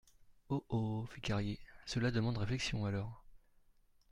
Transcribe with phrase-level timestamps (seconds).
[0.49, 0.63] Oh!
[0.69, 1.05] oh!
[1.05, 3.23] fit Carrier, cela demande réflexion alors.